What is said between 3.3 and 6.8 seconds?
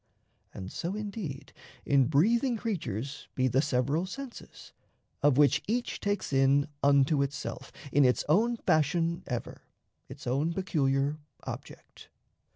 be The several senses, of which each takes in